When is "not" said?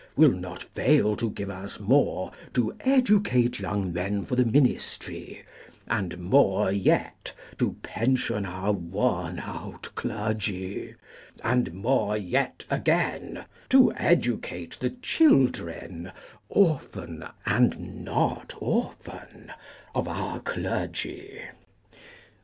0.31-0.63, 18.03-18.55